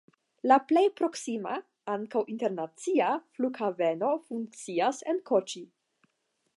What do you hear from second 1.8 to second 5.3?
(ankaŭ internacia) flughaveno funkcias en